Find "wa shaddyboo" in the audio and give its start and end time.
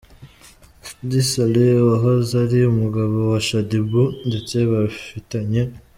3.31-4.11